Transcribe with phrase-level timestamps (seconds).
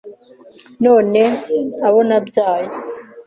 [0.83, 1.21] none
[1.87, 2.71] abo nabyaye